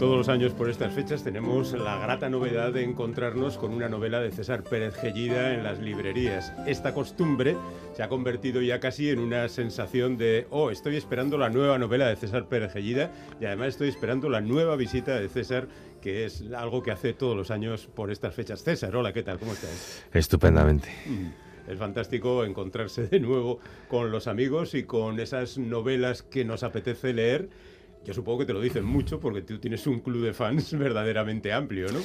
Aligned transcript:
todos 0.00 0.16
los 0.16 0.28
años 0.30 0.54
por 0.54 0.70
estas 0.70 0.94
fechas 0.94 1.22
tenemos 1.22 1.72
la 1.74 1.98
grata 1.98 2.30
novedad 2.30 2.72
de 2.72 2.84
encontrarnos 2.84 3.58
con 3.58 3.70
una 3.74 3.90
novela 3.90 4.18
de 4.18 4.30
César 4.30 4.62
Pérez 4.62 4.94
Gellida 4.94 5.52
en 5.52 5.62
las 5.62 5.78
librerías. 5.78 6.54
Esta 6.66 6.94
costumbre 6.94 7.54
se 7.92 8.02
ha 8.02 8.08
convertido 8.08 8.62
ya 8.62 8.80
casi 8.80 9.10
en 9.10 9.18
una 9.18 9.46
sensación 9.50 10.16
de, 10.16 10.46
oh, 10.48 10.70
estoy 10.70 10.96
esperando 10.96 11.36
la 11.36 11.50
nueva 11.50 11.76
novela 11.76 12.08
de 12.08 12.16
César 12.16 12.48
Pérez 12.48 12.72
Gellida 12.72 13.12
y 13.42 13.44
además 13.44 13.68
estoy 13.68 13.90
esperando 13.90 14.30
la 14.30 14.40
nueva 14.40 14.74
visita 14.74 15.20
de 15.20 15.28
César 15.28 15.68
que 16.00 16.24
es 16.24 16.44
algo 16.56 16.82
que 16.82 16.92
hace 16.92 17.12
todos 17.12 17.36
los 17.36 17.50
años 17.50 17.86
por 17.94 18.10
estas 18.10 18.34
fechas. 18.34 18.64
César, 18.64 18.96
hola, 18.96 19.12
¿qué 19.12 19.22
tal? 19.22 19.38
¿Cómo 19.38 19.52
estás? 19.52 20.02
Estupendamente. 20.14 20.88
Mm, 21.04 21.70
es 21.72 21.78
fantástico 21.78 22.46
encontrarse 22.46 23.06
de 23.06 23.20
nuevo 23.20 23.58
con 23.88 24.10
los 24.10 24.28
amigos 24.28 24.74
y 24.74 24.84
con 24.84 25.20
esas 25.20 25.58
novelas 25.58 26.22
que 26.22 26.46
nos 26.46 26.62
apetece 26.62 27.12
leer 27.12 27.50
yo 28.04 28.14
supongo 28.14 28.40
que 28.40 28.46
te 28.46 28.52
lo 28.52 28.60
dicen 28.60 28.84
mucho 28.84 29.20
porque 29.20 29.42
tú 29.42 29.58
tienes 29.58 29.86
un 29.86 30.00
club 30.00 30.24
de 30.24 30.32
fans 30.32 30.72
verdaderamente 30.78 31.52
amplio, 31.52 31.90
¿no? 31.92 32.00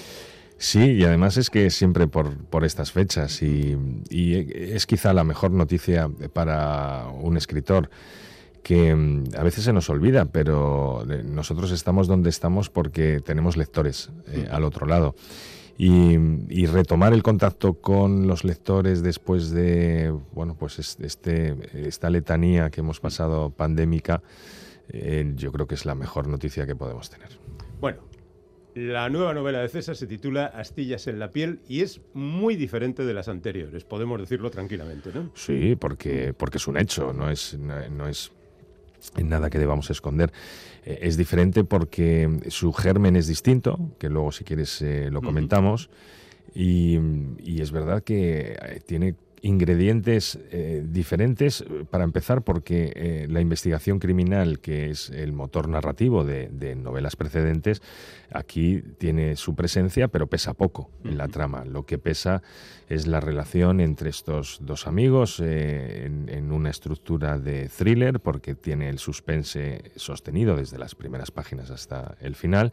Sí, 0.58 0.91
y 0.91 1.04
además 1.04 1.35
es 1.38 1.49
que 1.49 1.70
siempre 1.70 2.08
por, 2.08 2.38
por 2.45 2.63
estas 2.63 2.91
fechas 2.91 3.41
y, 3.41 3.77
es 4.09 4.85
quizá 4.85 5.13
la 5.13 5.26
mejor 5.26 5.52
noticia 5.52 6.09
para 6.31 7.08
un 7.21 7.35
escritor 7.35 7.90
que 8.63 8.95
mm, 8.95 9.23
a 9.38 9.44
veces 9.44 9.66
se 9.66 9.73
nos 9.73 9.90
olvida, 9.90 10.26
pero 10.26 11.05
nosotros 11.26 11.71
estamos 11.71 12.07
donde 12.07 12.30
estamos 12.30 12.70
porque 12.70 13.20
tenemos 13.20 13.57
lectores 13.57 14.12
eh, 14.27 14.48
al 14.49 14.63
otro 14.63 14.88
lado. 14.88 15.16
Y, 15.77 16.18
y, 16.48 16.68
retomar 16.68 17.12
el 17.12 17.21
contacto 17.21 17.73
con 17.73 18.27
los 18.27 18.46
lectores 18.46 19.04
después 19.04 19.52
de 19.52 20.18
bueno 20.32 20.55
pues 20.57 20.80
este 20.80 21.54
esta 21.74 22.09
letanía 22.09 22.70
que 22.70 22.80
hemos 22.80 23.02
pasado 23.02 23.49
pandémica 23.49 24.21
eh, 24.89 25.33
yo 25.35 25.51
creo 25.51 25.67
que 25.67 25.75
es 25.75 25.85
la 25.85 25.95
mejor 25.95 26.27
noticia 26.27 26.65
que 26.65 26.75
podemos 26.75 27.09
tener. 27.09 27.29
Bueno, 27.79 28.01
la 28.75 29.09
nueva 29.09 29.33
novela 29.33 29.61
de 29.61 29.69
César 29.69 29.95
se 29.95 30.05
titula 30.05 30.45
Astillas 30.47 31.07
en 31.07 31.19
la 31.19 31.31
piel 31.31 31.61
y 31.67 31.81
es 31.81 32.01
muy 32.13 32.55
diferente 32.55 33.05
de 33.05 33.13
las 33.13 33.27
anteriores, 33.27 33.83
podemos 33.83 34.19
decirlo 34.19 34.51
tranquilamente, 34.51 35.11
¿no? 35.13 35.31
Sí, 35.33 35.75
porque, 35.75 36.33
porque 36.33 36.57
es 36.57 36.67
un 36.67 36.77
hecho, 36.77 37.13
no 37.13 37.29
es, 37.29 37.57
no, 37.57 38.07
es 38.07 38.31
nada 39.23 39.49
que 39.49 39.59
debamos 39.59 39.89
esconder. 39.89 40.31
Eh, 40.83 40.99
es 41.01 41.15
diferente 41.15 41.63
porque 41.63 42.39
su 42.49 42.73
germen 42.73 43.15
es 43.15 43.27
distinto, 43.27 43.91
que 43.97 44.09
luego 44.09 44.31
si 44.31 44.43
quieres 44.43 44.81
eh, 44.81 45.09
lo 45.09 45.21
comentamos, 45.21 45.89
y, 46.53 46.97
y, 47.43 47.61
es 47.61 47.71
verdad 47.71 48.01
que 48.01 48.81
tiene 48.85 49.15
ingredientes 49.46 50.40
eh, 50.49 50.84
diferentes, 50.84 51.63
para 51.91 52.04
empezar 52.04 52.41
porque 52.41 52.91
eh, 52.96 53.27
la 53.29 53.41
investigación 53.41 53.99
criminal, 53.99 54.60
que 54.60 54.90
es 54.90 55.12
el 55.12 55.34
motor 55.34 55.70
narrativo 55.70 56.24
de, 56.24 56.76
novelas 56.76 57.15
precedentes, 57.15 57.84
aquí 58.32 58.82
tiene 58.98 59.35
su 59.35 59.54
presencia, 59.54 60.07
pero 60.07 60.26
pesa 60.26 60.55
poco 60.55 60.90
en 61.04 61.20
la 61.20 61.27
trama. 61.27 61.63
Lo 61.63 61.85
que 61.85 61.99
pesa 61.99 62.41
es 62.90 63.05
la 63.05 63.20
relación 63.20 63.82
entre 63.82 64.09
estos 64.09 64.57
dos 64.62 64.88
amigos 64.88 65.40
eh, 65.40 66.06
en, 66.06 66.52
una 66.52 66.72
estructura 66.72 67.38
de 67.38 67.69
thriller, 67.69 68.19
porque 68.19 68.56
tiene 68.56 68.90
el 68.90 68.97
suspense 68.97 69.91
sostenido 69.96 70.56
desde 70.56 70.80
las 70.80 70.96
primeras 70.96 71.30
páginas 71.30 71.69
hasta 71.69 72.18
el 72.19 72.34
final, 72.34 72.72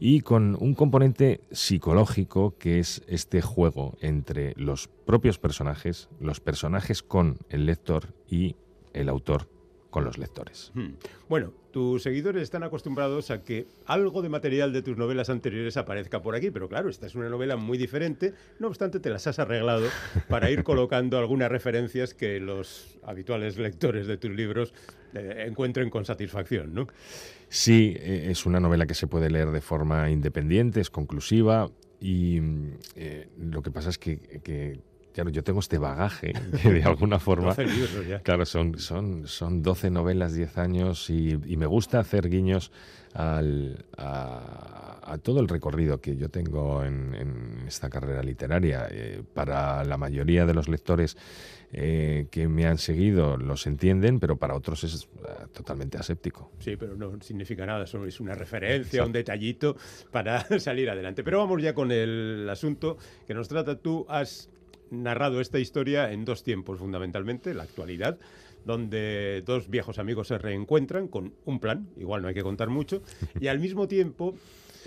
y 0.00 0.22
con 0.22 0.56
un 0.58 0.74
componente 0.74 1.42
psicológico 1.52 2.56
que 2.58 2.78
es 2.78 3.02
este 3.06 3.42
juego 3.42 3.96
entre 4.00 4.54
los 4.56 4.88
propios 4.88 5.38
personajes, 5.38 6.08
los 6.18 6.40
personajes 6.40 7.02
con 7.02 7.38
el 7.50 7.66
lector 7.66 8.14
y 8.26 8.56
el 8.94 9.10
autor 9.10 9.59
con 9.90 10.04
los 10.04 10.18
lectores. 10.18 10.70
Hmm. 10.74 10.94
Bueno, 11.28 11.52
tus 11.72 12.02
seguidores 12.02 12.42
están 12.42 12.62
acostumbrados 12.62 13.30
a 13.30 13.42
que 13.42 13.66
algo 13.86 14.22
de 14.22 14.28
material 14.28 14.72
de 14.72 14.82
tus 14.82 14.96
novelas 14.96 15.30
anteriores 15.30 15.76
aparezca 15.76 16.22
por 16.22 16.34
aquí, 16.34 16.50
pero 16.50 16.68
claro, 16.68 16.88
esta 16.88 17.06
es 17.06 17.14
una 17.14 17.28
novela 17.28 17.56
muy 17.56 17.76
diferente, 17.76 18.34
no 18.58 18.68
obstante 18.68 19.00
te 19.00 19.10
las 19.10 19.26
has 19.26 19.38
arreglado 19.38 19.88
para 20.28 20.50
ir 20.50 20.62
colocando 20.64 21.18
algunas 21.18 21.50
referencias 21.50 22.14
que 22.14 22.40
los 22.40 22.98
habituales 23.02 23.58
lectores 23.58 24.06
de 24.06 24.16
tus 24.16 24.30
libros 24.30 24.72
eh, 25.14 25.44
encuentren 25.46 25.90
con 25.90 26.04
satisfacción, 26.04 26.72
¿no? 26.74 26.86
Sí, 27.48 27.94
eh, 27.98 28.28
es 28.30 28.46
una 28.46 28.60
novela 28.60 28.86
que 28.86 28.94
se 28.94 29.08
puede 29.08 29.28
leer 29.28 29.50
de 29.50 29.60
forma 29.60 30.10
independiente, 30.10 30.80
es 30.80 30.90
conclusiva 30.90 31.68
y 32.00 32.40
eh, 32.94 33.28
lo 33.38 33.62
que 33.62 33.70
pasa 33.70 33.90
es 33.90 33.98
que 33.98 34.80
claro, 35.12 35.30
yo 35.30 35.42
tengo 35.42 35.60
este 35.60 35.78
bagaje 35.78 36.32
que 36.62 36.72
de 36.72 36.82
alguna 36.82 37.18
forma... 37.18 37.54
Claro, 38.22 38.44
son, 38.46 38.78
son, 38.78 39.26
son 39.26 39.62
12 39.62 39.90
novelas, 39.90 40.34
10 40.34 40.58
años 40.58 41.10
y, 41.10 41.36
me 41.60 41.66
gusta 41.66 42.00
hacer 42.00 42.30
guiños 42.30 42.72
al, 43.12 43.84
a, 43.98 45.18
todo 45.22 45.40
el 45.40 45.48
recorrido 45.48 46.00
que 46.00 46.16
yo 46.16 46.28
tengo 46.30 46.84
en, 46.84 47.64
esta 47.66 47.90
carrera 47.90 48.22
literaria. 48.22 48.88
Eh, 48.90 49.22
para 49.34 49.84
la 49.84 49.96
mayoría 49.96 50.46
de 50.46 50.54
los 50.54 50.68
lectores 50.68 51.16
eh, 51.72 52.26
que 52.32 52.48
me 52.48 52.66
han 52.66 52.78
seguido 52.78 53.36
los 53.36 53.66
entienden, 53.68 54.18
pero 54.18 54.36
para 54.36 54.56
otros 54.56 54.82
es 54.82 55.04
eh, 55.04 55.46
totalmente 55.52 55.98
aséptico. 55.98 56.50
Sí, 56.58 56.76
pero 56.76 56.96
no 56.96 57.20
significa 57.20 57.64
nada, 57.64 57.86
solo 57.86 58.06
es 58.06 58.18
una 58.18 58.34
referencia, 58.34 59.04
un 59.04 59.12
detallito 59.12 59.76
para 60.10 60.40
salir 60.58 60.90
adelante. 60.90 61.22
Pero 61.22 61.38
vamos 61.38 61.62
ya 61.62 61.72
con 61.72 61.92
el 61.92 62.48
asunto 62.50 62.96
que 63.24 63.34
nos 63.34 63.46
trata. 63.46 63.78
Tú 63.78 64.04
has 64.08 64.50
narrado 64.90 65.40
esta 65.40 65.58
historia 65.58 66.12
en 66.12 66.24
dos 66.24 66.42
tiempos 66.42 66.78
fundamentalmente, 66.78 67.54
la 67.54 67.62
actualidad, 67.62 68.18
donde 68.64 69.42
dos 69.46 69.68
viejos 69.68 69.98
amigos 69.98 70.28
se 70.28 70.38
reencuentran 70.38 71.08
con 71.08 71.34
un 71.44 71.60
plan, 71.60 71.88
igual 71.96 72.22
no 72.22 72.28
hay 72.28 72.34
que 72.34 72.42
contar 72.42 72.68
mucho, 72.68 73.02
y 73.40 73.46
al 73.46 73.58
mismo 73.58 73.88
tiempo 73.88 74.34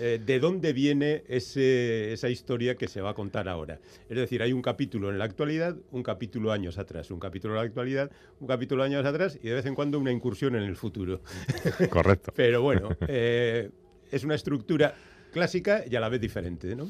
eh, 0.00 0.20
de 0.24 0.40
dónde 0.40 0.72
viene 0.72 1.22
esa 1.28 2.28
historia 2.28 2.74
que 2.74 2.88
se 2.88 3.00
va 3.00 3.10
a 3.10 3.14
contar 3.14 3.48
ahora. 3.48 3.78
Es 4.08 4.16
decir, 4.16 4.42
hay 4.42 4.52
un 4.52 4.60
capítulo 4.62 5.10
en 5.10 5.18
la 5.18 5.24
actualidad, 5.24 5.76
un 5.92 6.02
capítulo 6.02 6.50
años 6.50 6.78
atrás, 6.78 7.10
un 7.10 7.20
capítulo 7.20 7.54
en 7.54 7.58
la 7.58 7.66
actualidad, 7.66 8.10
un 8.40 8.48
capítulo 8.48 8.82
años 8.82 9.04
atrás 9.06 9.38
y 9.40 9.48
de 9.48 9.54
vez 9.54 9.66
en 9.66 9.74
cuando 9.74 9.98
una 10.00 10.10
incursión 10.10 10.56
en 10.56 10.62
el 10.62 10.76
futuro. 10.76 11.20
Correcto. 11.90 12.32
Pero 12.34 12.62
bueno, 12.62 12.88
eh, 13.06 13.70
es 14.10 14.24
una 14.24 14.34
estructura 14.34 14.94
clásica 15.32 15.84
y 15.88 15.94
a 15.94 16.00
la 16.00 16.08
vez 16.08 16.20
diferente, 16.20 16.74
¿no? 16.74 16.88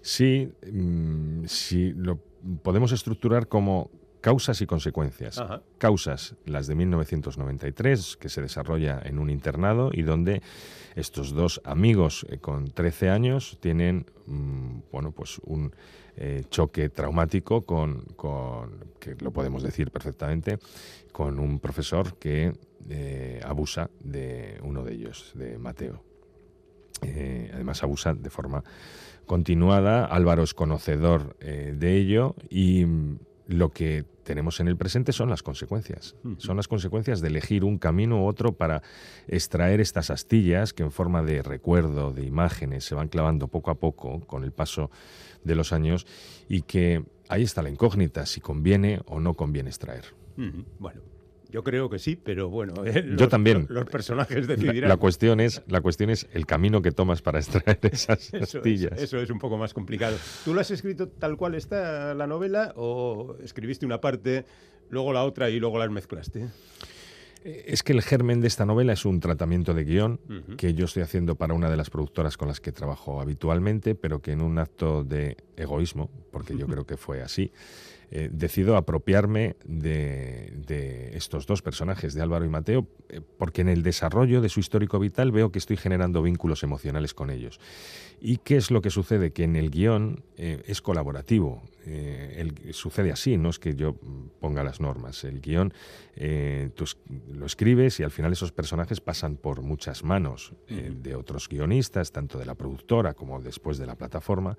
Sí, 0.00 0.48
mm, 0.70 1.44
sí, 1.46 1.92
lo 1.96 2.20
podemos 2.62 2.92
estructurar 2.92 3.48
como 3.48 3.90
causas 4.24 4.62
y 4.62 4.66
consecuencias. 4.66 5.42
Causas, 5.76 6.34
las 6.46 6.66
de 6.66 6.74
1993, 6.74 8.16
que 8.16 8.30
se 8.30 8.40
desarrolla 8.40 8.98
en 9.04 9.18
un 9.18 9.28
internado 9.28 9.90
y 9.92 10.00
donde 10.00 10.40
estos 10.96 11.32
dos 11.32 11.60
amigos 11.62 12.24
eh, 12.30 12.38
con 12.38 12.70
13 12.70 13.10
años 13.10 13.58
tienen, 13.60 14.06
mm, 14.26 14.78
bueno, 14.90 15.12
pues 15.12 15.40
un 15.44 15.74
eh, 16.16 16.44
choque 16.48 16.88
traumático 16.88 17.66
con, 17.66 18.00
con, 18.16 18.86
que 18.98 19.14
lo 19.16 19.30
podemos 19.30 19.62
decir 19.62 19.90
perfectamente, 19.90 20.58
con 21.12 21.38
un 21.38 21.58
profesor 21.58 22.16
que 22.16 22.54
eh, 22.88 23.40
abusa 23.44 23.90
de 24.00 24.58
uno 24.62 24.84
de 24.84 24.94
ellos, 24.94 25.32
de 25.34 25.58
Mateo. 25.58 26.02
Además 27.52 27.82
abusa 27.82 28.14
de 28.14 28.30
forma 28.30 28.64
continuada. 29.26 30.04
Álvaro 30.04 30.42
es 30.42 30.54
conocedor 30.54 31.36
eh, 31.40 31.74
de 31.76 31.96
ello 31.96 32.34
y 32.48 32.84
mm, 32.84 33.18
lo 33.46 33.70
que 33.70 34.04
tenemos 34.24 34.60
en 34.60 34.68
el 34.68 34.76
presente 34.76 35.12
son 35.12 35.28
las 35.28 35.42
consecuencias. 35.42 36.16
Son 36.38 36.56
las 36.56 36.66
consecuencias 36.66 37.20
de 37.20 37.28
elegir 37.28 37.62
un 37.62 37.78
camino 37.78 38.22
u 38.22 38.26
otro 38.26 38.52
para 38.52 38.82
extraer 39.28 39.80
estas 39.80 40.10
astillas 40.10 40.72
que 40.72 40.82
en 40.82 40.90
forma 40.90 41.22
de 41.22 41.42
recuerdo, 41.42 42.10
de 42.12 42.24
imágenes, 42.24 42.84
se 42.84 42.94
van 42.94 43.08
clavando 43.08 43.48
poco 43.48 43.70
a 43.70 43.74
poco 43.74 44.20
con 44.20 44.44
el 44.44 44.52
paso 44.52 44.90
de 45.44 45.54
los 45.54 45.74
años 45.74 46.06
y 46.48 46.62
que 46.62 47.04
ahí 47.28 47.42
está 47.42 47.62
la 47.62 47.68
incógnita, 47.68 48.24
si 48.24 48.40
conviene 48.40 49.00
o 49.04 49.20
no 49.20 49.34
conviene 49.34 49.68
extraer. 49.68 50.06
Bueno, 50.78 51.02
yo 51.54 51.62
creo 51.62 51.88
que 51.88 52.00
sí, 52.00 52.16
pero 52.16 52.50
bueno, 52.50 52.74
yo 53.16 53.28
también. 53.28 53.66
Los, 53.68 53.84
personajes 53.84 54.48
decidirán. 54.48 54.88
La, 54.88 54.96
cuestión 54.96 55.38
es, 55.38 55.62
la 55.68 55.80
cuestión 55.80 56.10
es 56.10 56.26
el 56.32 56.46
camino 56.46 56.82
que 56.82 56.90
tomas 56.90 57.22
para 57.22 57.38
extraer 57.38 57.78
esas 57.92 58.34
astillas. 58.34 59.00
eso 59.00 59.18
es 59.18 59.30
un 59.30 59.38
poco 59.38 59.56
más 59.56 59.72
complicado. 59.72 60.16
¿Tú 60.44 60.52
lo 60.52 60.60
has 60.60 60.72
escrito 60.72 61.06
tal 61.06 61.36
cual 61.36 61.54
está 61.54 62.12
la 62.14 62.26
novela 62.26 62.72
o 62.74 63.36
escribiste 63.40 63.86
una 63.86 64.00
parte, 64.00 64.44
luego 64.90 65.12
la 65.12 65.22
otra 65.22 65.48
y 65.48 65.60
luego 65.60 65.78
las 65.78 65.90
mezclaste? 65.90 66.48
Es 67.44 67.82
que 67.82 67.92
el 67.92 68.00
germen 68.00 68.40
de 68.40 68.48
esta 68.48 68.64
novela 68.64 68.94
es 68.94 69.04
un 69.04 69.20
tratamiento 69.20 69.74
de 69.74 69.84
guion 69.84 70.18
que 70.56 70.72
yo 70.72 70.86
estoy 70.86 71.02
haciendo 71.02 71.34
para 71.34 71.52
una 71.52 71.68
de 71.68 71.76
las 71.76 71.90
productoras 71.90 72.38
con 72.38 72.48
las 72.48 72.58
que 72.58 72.72
trabajo 72.72 73.20
habitualmente, 73.20 73.94
pero 73.94 74.22
que 74.22 74.32
en 74.32 74.40
un 74.40 74.58
acto 74.58 75.04
de 75.04 75.36
egoísmo, 75.56 76.10
porque 76.32 76.56
yo 76.56 76.66
creo 76.68 76.86
que 76.86 76.96
fue 76.96 77.20
así, 77.20 77.52
eh, 78.16 78.28
decido 78.32 78.76
apropiarme 78.76 79.56
de, 79.64 81.10
estos 81.14 81.46
dos 81.46 81.62
personajes, 81.62 82.14
de 82.14 82.22
Álvaro 82.22 82.44
y 82.44 82.48
Mateo, 82.48 82.86
eh, 83.08 83.20
porque 83.38 83.62
en 83.62 83.68
el 83.68 83.82
desarrollo 83.82 84.40
de 84.40 84.48
su 84.48 84.60
histórico 84.60 85.00
vital 85.00 85.32
veo 85.32 85.50
que 85.50 85.58
estoy 85.58 85.76
generando 85.76 86.22
vínculos 86.22 86.62
emocionales 86.62 87.12
con 87.12 87.30
ellos. 87.30 87.58
¿Y 88.20 88.36
qué 88.36 88.56
es 88.56 88.70
lo 88.70 88.82
que 88.82 88.90
sucede? 88.90 89.32
Que 89.32 89.42
en 89.42 89.56
el 89.56 89.68
guion 89.70 90.22
eh, 90.36 90.62
es 90.66 90.80
colaborativo. 90.80 91.64
sucede 92.70 93.10
así, 93.10 93.36
no 93.36 93.50
es 93.50 93.58
que 93.58 93.74
yo 93.74 93.96
ponga 94.40 94.62
las 94.62 94.80
normas. 94.80 95.24
El 95.24 95.40
guion 95.40 95.74
lo 97.38 97.46
escribes 97.46 98.00
y 98.00 98.02
al 98.02 98.10
final 98.10 98.32
esos 98.32 98.52
personajes 98.52 99.00
pasan 99.00 99.36
por 99.36 99.62
muchas 99.62 100.04
manos 100.04 100.52
de 100.68 101.14
otros 101.14 101.48
guionistas, 101.48 102.12
tanto 102.12 102.38
de 102.38 102.46
la 102.46 102.54
productora 102.54 103.14
como 103.14 103.40
después 103.40 103.78
de 103.78 103.86
la 103.86 103.94
plataforma, 103.94 104.56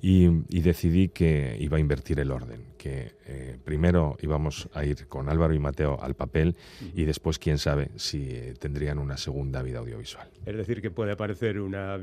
y, 0.00 0.26
y 0.48 0.60
decidí 0.60 1.08
que 1.08 1.56
iba 1.60 1.76
a 1.76 1.80
invertir 1.80 2.20
el 2.20 2.30
orden 2.30 2.76
eh, 2.88 3.56
primero 3.64 4.16
íbamos 4.22 4.68
a 4.72 4.84
ir 4.84 5.06
con 5.08 5.28
Álvaro 5.28 5.52
y 5.54 5.58
Mateo 5.58 5.98
al 6.00 6.14
papel 6.14 6.54
y 6.94 7.04
después, 7.04 7.38
quién 7.38 7.58
sabe, 7.58 7.90
si 7.96 8.28
eh, 8.30 8.54
tendrían 8.58 8.98
una 8.98 9.16
segunda 9.16 9.62
vida 9.62 9.80
audiovisual. 9.80 10.28
Es 10.44 10.56
decir, 10.56 10.80
que 10.80 10.90
puede 10.90 11.12
aparecer 11.12 11.58
una, 11.60 11.98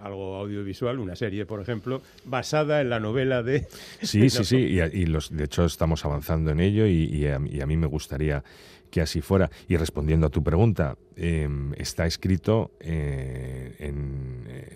algo 0.00 0.36
audiovisual, 0.36 0.98
una 0.98 1.16
serie, 1.16 1.44
por 1.44 1.60
ejemplo, 1.60 2.00
basada 2.24 2.80
en 2.80 2.90
la 2.90 3.00
novela 3.00 3.42
de... 3.42 3.66
Sí, 4.00 4.30
sí, 4.30 4.44
sí, 4.44 4.56
y, 4.56 5.06
los, 5.06 5.34
de 5.34 5.44
hecho 5.44 5.64
estamos 5.64 6.04
avanzando 6.04 6.50
en 6.50 6.60
ello 6.60 6.86
y, 6.86 7.26
a, 7.26 7.38
mí 7.38 7.76
me 7.76 7.86
gustaría 7.86 8.42
que 8.94 9.00
así 9.00 9.20
fuera. 9.20 9.50
Y 9.66 9.76
respondiendo 9.76 10.28
a 10.28 10.30
tu 10.30 10.44
pregunta, 10.44 10.96
em, 11.16 11.72
está 11.76 12.06
escrito 12.06 12.70
eh, 12.78 13.90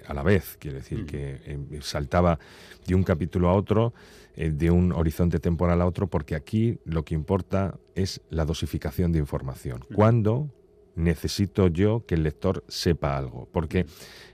a 0.09 0.13
la 0.13 0.25
vez, 0.25 0.57
quiero 0.59 0.79
decir, 0.79 1.07
que 1.07 1.41
em, 1.45 1.81
saltaba 1.83 2.41
de 2.85 2.97
un 2.97 3.05
capítulo 3.05 3.49
a 3.49 3.55
otro 3.55 3.95
eh, 4.35 4.51
de 4.51 4.73
un 4.73 4.91
horizonte 4.91 5.39
temporal 5.39 5.81
a 5.81 5.87
otro, 5.87 6.09
porque 6.09 6.35
aquí 6.35 6.81
lo 6.85 7.05
que 7.05 7.15
importa 7.15 7.79
es 7.95 8.21
la 8.29 8.45
dosificación 8.45 9.13
de 9.13 9.21
información. 9.21 9.85
¿Cuándo 9.95 10.53
necesito 10.97 11.69
yo 11.69 12.05
que 12.05 12.17
el 12.17 12.25
lector 12.25 12.65
sepa 12.67 13.17
algo? 13.17 13.49
Porque 13.53 13.87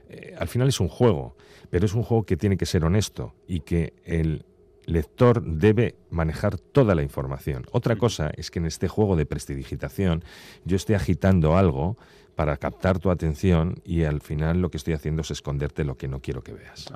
eh, 0.09 0.35
al 0.39 0.49
final 0.49 0.69
es 0.69 0.81
un 0.81 0.89
juego, 0.89 1.37
pero 1.69 1.85
es 1.85 1.93
un 1.93 2.05
juego 2.05 2.25
que 2.25 2.39
tiene 2.39 2.57
que 2.57 2.65
ser 2.65 2.87
honesto 2.87 3.35
y 3.47 3.61
que 3.61 3.93
el 4.07 4.47
lector 4.87 5.43
debe 5.43 5.97
manejar 6.11 6.59
toda 6.59 6.95
la 6.95 7.03
información. 7.03 7.65
Otra 7.73 7.97
cosa 7.97 8.31
es 8.37 8.51
que 8.51 8.59
en 8.59 8.67
este 8.67 8.89
juego 8.89 9.17
de 9.17 9.27
prestidigitación 9.27 10.25
yo 10.65 10.77
esté 10.77 10.95
agitando 10.95 11.57
algo 11.57 11.97
para 12.35 12.57
captar 12.57 12.99
tu 12.99 13.11
atención 13.11 13.77
y 13.85 14.03
al 14.03 14.21
final 14.21 14.61
lo 14.61 14.71
que 14.71 14.77
estoy 14.77 14.95
haciendo 14.95 15.23
es 15.23 15.31
esconderte 15.31 15.85
lo 15.85 15.97
que 15.97 16.09
no 16.09 16.21
quiero 16.21 16.43
que 16.43 16.53
veas. 16.53 16.93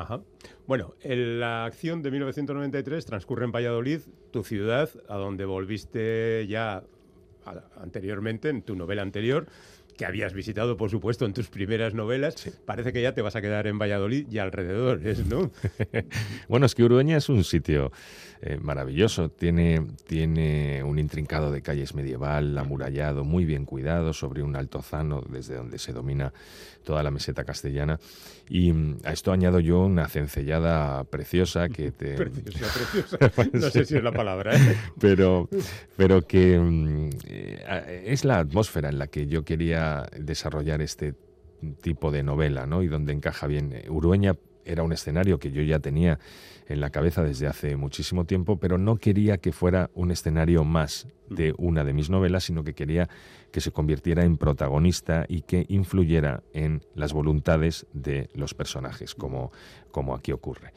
Bueno, 0.66 0.94
la 1.02 1.64
acción 1.64 2.02
de 2.02 2.10
1993 2.10 3.06
transcurre 3.06 3.44
en 3.44 3.52
Valladolid, 3.52 4.00
tu 4.32 4.42
ciudad, 4.42 4.90
a 5.08 5.16
donde 5.16 5.44
volviste 5.44 6.46
ya 6.48 6.82
anteriormente, 7.80 8.48
en 8.48 8.62
tu 8.62 8.74
novela 8.74 9.02
anterior, 9.02 9.46
que 9.98 10.06
habías 10.06 10.32
visitado, 10.32 10.76
por 10.76 10.90
supuesto, 10.90 11.26
en 11.26 11.34
tus 11.34 11.48
primeras 11.48 11.92
novelas. 11.92 12.36
Parece 12.64 12.92
que 12.92 13.02
ya 13.02 13.12
te 13.12 13.20
vas 13.20 13.34
a 13.34 13.42
quedar 13.42 13.66
en 13.66 13.78
Valladolid 13.78 14.28
y 14.30 14.38
alrededores, 14.38 15.26
¿no? 15.26 15.50
bueno, 16.48 16.66
es 16.66 16.74
que 16.74 16.84
Urueña 16.84 17.16
es 17.16 17.28
un 17.28 17.42
sitio 17.42 17.90
eh, 18.40 18.56
maravilloso. 18.60 19.28
Tiene, 19.28 19.84
tiene 20.06 20.84
un 20.84 21.00
intrincado 21.00 21.50
de 21.50 21.62
calles 21.62 21.96
medieval, 21.96 22.56
amurallado, 22.56 23.24
muy 23.24 23.44
bien 23.44 23.64
cuidado, 23.64 24.12
sobre 24.12 24.44
un 24.44 24.54
altozano 24.54 25.20
desde 25.28 25.56
donde 25.56 25.78
se 25.78 25.92
domina 25.92 26.32
toda 26.84 27.02
la 27.02 27.10
meseta 27.10 27.44
castellana. 27.44 27.98
Y 28.48 28.72
mm, 28.72 28.98
a 29.04 29.12
esto 29.12 29.32
añado 29.32 29.58
yo 29.60 29.80
una 29.80 30.08
cencellada 30.08 31.04
preciosa 31.04 31.68
que 31.68 31.90
te... 31.92 32.14
Preciosa, 32.14 33.18
preciosa. 33.18 33.50
no 33.52 33.70
sé 33.70 33.84
si 33.84 33.96
es 33.96 34.02
la 34.04 34.12
palabra. 34.12 34.56
¿eh? 34.56 34.76
Pero, 35.00 35.48
pero 35.96 36.22
que 36.22 36.58
mm, 36.58 37.10
eh, 37.26 38.04
es 38.06 38.24
la 38.24 38.38
atmósfera 38.38 38.88
en 38.88 38.98
la 38.98 39.08
que 39.08 39.26
yo 39.26 39.44
quería 39.44 39.87
desarrollar 40.18 40.80
este 40.82 41.14
tipo 41.80 42.10
de 42.10 42.22
novela, 42.22 42.66
¿no? 42.66 42.82
Y 42.82 42.88
donde 42.88 43.12
encaja 43.12 43.46
bien. 43.46 43.74
Urueña 43.88 44.34
era 44.68 44.82
un 44.82 44.92
escenario 44.92 45.38
que 45.38 45.50
yo 45.50 45.62
ya 45.62 45.80
tenía 45.80 46.18
en 46.66 46.80
la 46.80 46.90
cabeza 46.90 47.22
desde 47.22 47.46
hace 47.46 47.76
muchísimo 47.76 48.26
tiempo, 48.26 48.58
pero 48.58 48.76
no 48.76 48.96
quería 48.96 49.38
que 49.38 49.52
fuera 49.52 49.90
un 49.94 50.10
escenario 50.10 50.64
más 50.64 51.08
de 51.30 51.54
una 51.56 51.84
de 51.84 51.94
mis 51.94 52.10
novelas, 52.10 52.44
sino 52.44 52.62
que 52.62 52.74
quería 52.74 53.08
que 53.50 53.60
se 53.60 53.72
convirtiera 53.72 54.24
en 54.24 54.36
protagonista 54.36 55.24
y 55.26 55.42
que 55.42 55.64
influyera 55.68 56.42
en 56.52 56.82
las 56.94 57.12
voluntades 57.12 57.86
de 57.92 58.28
los 58.34 58.54
personajes, 58.54 59.14
como, 59.14 59.50
como 59.90 60.14
aquí 60.14 60.32
ocurre. 60.32 60.72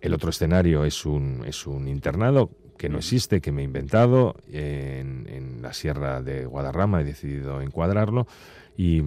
El 0.00 0.14
otro 0.14 0.30
escenario 0.30 0.84
es 0.84 1.04
un, 1.04 1.42
es 1.44 1.66
un 1.66 1.88
internado 1.88 2.50
que 2.76 2.88
no 2.88 2.98
existe, 2.98 3.40
que 3.40 3.52
me 3.52 3.62
he 3.62 3.64
inventado 3.64 4.36
en, 4.50 5.26
en 5.28 5.62
la 5.62 5.72
Sierra 5.72 6.22
de 6.22 6.46
Guadarrama, 6.46 7.00
he 7.00 7.04
decidido 7.04 7.60
encuadrarlo 7.62 8.26
y, 8.76 9.00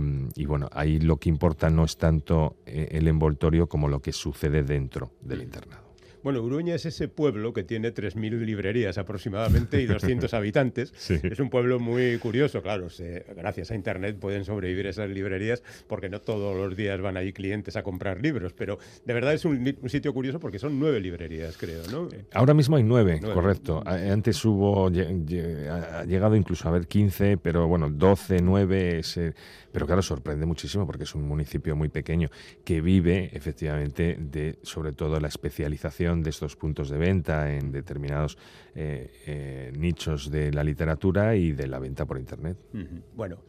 bueno, 0.45 0.67
ahí 0.73 0.99
lo 0.99 1.17
que 1.17 1.29
importa 1.29 1.69
no 1.69 1.83
es 1.85 1.97
tanto 1.97 2.55
eh, 2.65 2.89
el 2.91 3.07
envoltorio 3.07 3.67
como 3.67 3.87
lo 3.87 4.01
que 4.01 4.11
sucede 4.11 4.63
dentro 4.63 5.11
del 5.21 5.43
internado. 5.43 5.88
Bueno, 6.23 6.41
Uruña 6.41 6.75
es 6.75 6.85
ese 6.85 7.07
pueblo 7.07 7.53
que 7.53 7.63
tiene 7.63 7.93
3.000 7.93 8.45
librerías 8.45 8.97
aproximadamente 8.97 9.81
y 9.81 9.85
200 9.85 10.33
habitantes. 10.33 10.93
Es 11.09 11.39
un 11.39 11.49
pueblo 11.49 11.79
muy 11.79 12.17
curioso, 12.17 12.61
claro. 12.61 12.87
gracias 13.35 13.71
a 13.71 13.75
Internet 13.75 14.17
pueden 14.19 14.45
sobrevivir 14.45 14.87
esas 14.87 15.09
librerías 15.09 15.63
porque 15.87 16.09
no 16.09 16.21
todos 16.21 16.55
los 16.55 16.75
días 16.75 16.99
van 17.01 17.17
ahí 17.17 17.33
clientes 17.33 17.75
a 17.75 17.83
comprar 17.83 18.21
libros, 18.21 18.53
pero 18.53 18.79
de 19.05 19.13
verdad 19.13 19.33
es 19.33 19.45
un, 19.45 19.75
sitio 19.87 20.13
curioso 20.13 20.39
porque 20.39 20.59
son 20.59 20.79
nueve 20.79 20.99
librerías, 20.99 21.57
creo, 21.57 21.83
¿no? 21.91 22.09
Ahora 22.33 22.53
mismo 22.53 22.75
hay 22.75 22.83
nueve, 22.83 23.19
correcto. 23.21 23.83
Antes 23.85 24.43
hubo, 24.45 24.87
ha 24.87 26.03
llegado 26.05 26.35
incluso 26.35 26.67
a 26.67 26.71
haber 26.71 26.87
15, 26.87 27.37
pero 27.37 27.67
bueno, 27.67 27.89
12, 27.89 28.41
9, 28.41 29.01
pero 29.71 29.85
claro, 29.85 30.01
sorprende 30.01 30.45
muchísimo 30.45 30.85
porque 30.85 31.03
es 31.03 31.15
un 31.15 31.27
municipio 31.27 31.75
muy 31.75 31.89
pequeño 31.89 32.29
que 32.63 32.81
vive 32.81 33.29
efectivamente 33.33 34.17
de 34.19 34.59
sobre 34.63 34.93
todo 34.93 35.19
la 35.19 35.27
especialización 35.27 36.23
de 36.23 36.29
estos 36.29 36.55
puntos 36.55 36.89
de 36.89 36.97
venta 36.97 37.53
en 37.53 37.71
determinados 37.71 38.37
eh, 38.75 39.11
eh, 39.25 39.71
nichos 39.77 40.31
de 40.31 40.51
la 40.51 40.63
literatura 40.63 41.35
y 41.35 41.51
de 41.51 41.67
la 41.67 41.79
venta 41.79 42.05
por 42.05 42.17
Internet. 42.17 42.57
Bueno. 43.15 43.39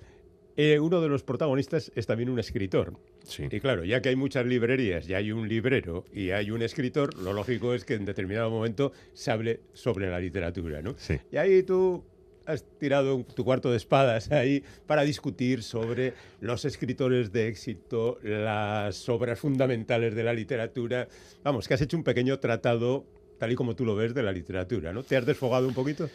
Eh, 0.57 0.79
uno 0.79 1.01
de 1.01 1.09
los 1.09 1.23
protagonistas 1.23 1.91
es 1.95 2.07
también 2.07 2.29
un 2.29 2.39
escritor. 2.39 2.93
Sí. 3.25 3.45
Y 3.51 3.61
claro, 3.61 3.85
ya 3.85 4.03
que 4.03 4.11
hay 4.11 4.17
muchas 4.17 4.45
librerías, 4.45 5.07
ya 5.07 5.17
hay 5.17 5.33
un 5.33 5.49
librero 5.49 6.05
y 6.13 6.33
hay 6.33 6.51
un 6.51 6.61
escritor, 6.61 7.17
lo 7.17 7.33
lógico 7.33 7.73
es 7.73 7.85
que 7.85 7.95
en 7.95 8.05
determinado 8.05 8.51
momento 8.51 8.93
se 9.15 9.31
hable 9.31 9.61
sobre 9.73 10.11
la 10.11 10.19
literatura, 10.19 10.83
¿no? 10.83 10.95
Sí. 10.99 11.19
Y 11.33 11.37
ahí 11.39 11.63
tú 11.63 12.05
has 12.51 12.65
tirado 12.79 13.25
tu 13.35 13.45
cuarto 13.45 13.71
de 13.71 13.77
espadas 13.77 14.31
ahí 14.31 14.63
para 14.87 15.03
discutir 15.03 15.63
sobre 15.63 16.15
los 16.41 16.65
escritores 16.65 17.33
de 17.33 17.49
éxito, 17.49 18.19
las 18.23 19.09
obras 19.09 19.39
fundamentales 19.39 20.15
de 20.15 20.25
la 20.25 20.33
literatura. 20.33 21.09
Vamos, 21.43 21.69
que 21.69 21.75
has 21.75 21.81
hecho 21.81 21.97
un 21.97 22.05
pequeño 22.05 22.39
tratado, 22.39 23.07
tal 23.39 23.53
y 23.53 23.55
como 23.55 23.75
tú 23.75 23.85
lo 23.85 23.95
ves, 23.95 24.15
de 24.15 24.23
la 24.23 24.33
literatura, 24.33 24.93
¿no? 24.93 25.03
¿Te 25.03 25.17
has 25.17 25.27
desfogado 25.27 25.67
un 25.67 25.75
poquito? 25.75 26.09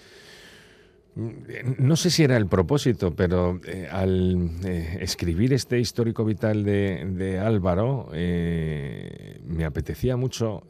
No 1.15 1.95
sé 1.95 2.09
si 2.09 2.23
era 2.23 2.35
el 2.35 2.47
propósito, 2.47 3.15
pero 3.15 3.61
eh, 3.65 3.87
al 3.89 4.49
eh, 4.65 4.97
escribir 4.99 5.53
este 5.53 5.79
histórico 5.79 6.25
vital 6.25 6.65
de, 6.65 7.39
Álvaro, 7.41 8.09
eh, 8.13 9.39
me 9.45 9.63
apetecía 9.63 10.17
mucho 10.17 10.63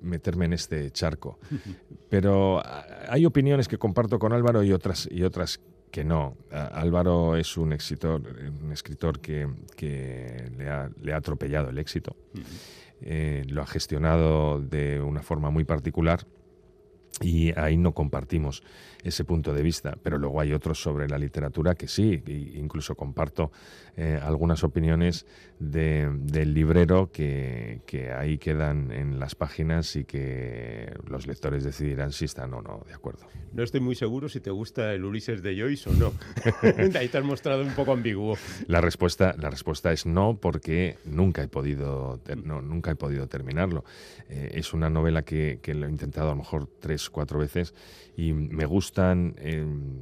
meterme 0.00 0.44
en 0.44 0.52
este 0.52 0.90
charco. 0.92 1.38
Pero 2.08 2.62
hay 3.08 3.24
opiniones 3.24 3.68
que 3.68 3.78
comparto 3.78 4.18
con 4.18 4.32
Álvaro 4.32 4.62
y 4.62 4.72
otras, 4.72 5.08
y 5.10 5.22
otras 5.22 5.60
que 5.90 6.04
no. 6.04 6.36
Álvaro 6.50 7.36
es 7.36 7.56
un, 7.56 7.72
escritor, 7.72 8.22
un 8.62 8.72
escritor 8.72 9.20
que, 9.20 9.48
le, 10.56 10.68
ha, 10.68 10.90
le, 11.02 11.12
ha, 11.12 11.16
atropellado 11.16 11.70
el 11.70 11.78
éxito. 11.78 12.16
lo 13.00 13.62
ha 13.62 13.66
gestionado 13.66 14.60
de 14.60 15.00
una 15.00 15.22
forma 15.22 15.50
muy 15.50 15.64
particular 15.64 16.26
y 17.20 17.52
ahí 17.58 17.76
no 17.76 17.92
compartimos 17.92 18.62
ese 19.04 19.24
punto 19.24 19.52
de 19.52 19.62
vista, 19.62 19.96
pero 20.02 20.18
luego 20.18 20.40
hay 20.40 20.52
otros 20.52 20.80
sobre 20.80 21.08
la 21.08 21.18
literatura 21.18 21.74
que 21.74 21.88
sí, 21.88 22.22
incluso 22.54 22.94
comparto 22.94 23.50
eh, 23.96 24.18
algunas 24.22 24.64
opiniones 24.64 25.26
del 25.58 26.54
librero 26.54 27.10
que, 27.12 27.80
ahí 28.16 28.38
quedan 28.38 28.90
en 28.92 29.18
las 29.18 29.34
páginas 29.34 29.94
y 29.96 30.04
que 30.04 30.94
los 31.06 31.26
lectores 31.26 31.64
decidirán 31.64 32.12
si 32.12 32.24
están 32.24 32.54
o 32.54 32.62
no 32.62 32.82
de 32.86 32.94
acuerdo. 32.94 33.26
No 33.52 33.62
estoy 33.62 33.80
muy 33.80 33.94
seguro 33.94 34.28
si 34.28 34.40
te 34.40 34.50
gusta 34.50 34.94
el 34.94 35.04
Ulises 35.04 35.42
de 35.42 35.58
Joyce 35.58 35.90
o 35.90 35.92
no. 35.92 36.12
ahí 36.98 37.08
te 37.08 37.18
has 37.18 37.24
mostrado 37.24 37.62
un 37.62 37.74
poco 37.74 37.92
ambiguo. 37.92 38.36
La 38.68 38.80
respuesta, 38.80 39.34
la 39.38 39.50
respuesta 39.50 39.92
es 39.92 40.06
no, 40.06 40.38
porque 40.40 40.96
nunca 41.04 41.42
he 41.42 41.48
podido, 41.48 42.20
no, 42.42 42.62
nunca 42.62 42.92
he 42.92 42.96
podido 42.96 43.26
terminarlo. 43.26 43.84
Eh, 44.30 44.52
es 44.54 44.72
una 44.72 44.88
novela 44.88 45.22
que, 45.22 45.58
que 45.60 45.74
lo 45.74 45.86
he 45.86 45.90
intentado 45.90 46.28
a 46.28 46.30
lo 46.30 46.38
mejor 46.38 46.68
tres, 46.80 47.09
cuatro 47.10 47.38
veces 47.38 47.74
y 48.16 48.32
me 48.32 48.66
gustan 48.66 49.34
em, 49.38 49.98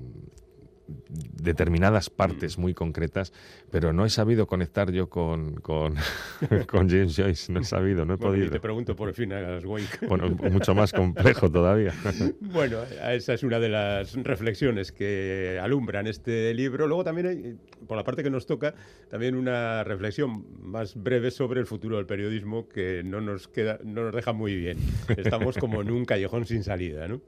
determinadas 1.09 2.11
partes 2.11 2.59
muy 2.59 2.75
concretas, 2.75 3.33
pero 3.71 3.93
no 3.93 4.05
he 4.05 4.11
sabido 4.11 4.47
conectar 4.47 4.91
yo 4.91 5.09
con, 5.09 5.55
con, 5.57 5.95
James 6.73 7.17
Joyce, 7.17 7.53
no 7.53 7.61
he 7.61 7.65
sabido, 7.65 8.05
no 8.05 8.15
he 8.15 8.19
podido. 8.19 8.47
Y 8.47 8.51
te 8.51 8.61
pregunto 8.61 8.97
por 8.97 9.13
fin 9.13 9.33
a 9.33 9.59
Wake. 9.59 9.99
Bueno, 10.09 10.31
mucho 10.51 10.75
más 10.75 10.93
complejo 10.93 11.51
todavía. 11.51 11.93
bueno, 12.41 12.79
esa 13.11 13.35
es 13.35 13.43
una 13.43 13.59
de 13.59 13.69
las 13.69 14.15
reflexiones 14.15 14.91
que 14.93 15.59
alumbran 15.61 16.07
este 16.07 16.55
libro. 16.55 16.87
Luego 16.87 17.05
también 17.05 17.27
hay, 17.27 17.57
por 17.87 17.97
la 17.97 18.05
parte 18.05 18.23
que 18.23 18.31
nos 18.31 18.47
toca, 18.47 18.75
también 19.11 19.35
una 19.35 19.85
reflexión 19.85 20.47
más 20.63 20.95
breve 20.95 21.31
sobre 21.31 21.61
el 21.61 21.67
futuro 21.67 21.97
del 21.97 22.07
periodismo 22.07 22.69
que 22.69 23.03
no 23.05 23.21
nos 23.21 23.49
queda, 23.49 23.79
no 23.85 24.05
nos 24.05 24.15
deja 24.15 24.33
muy 24.33 24.57
bien. 24.57 24.79
Estamos 25.17 25.59
como 25.59 25.83
en 25.83 25.91
un 25.91 26.05
callejón 26.05 26.47
sin 26.47 26.65
salida, 26.65 27.07
¿no? 27.09 27.21